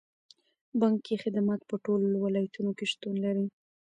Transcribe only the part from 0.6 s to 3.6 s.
بانکي خدمات په ټولو ولایتونو کې شتون لري.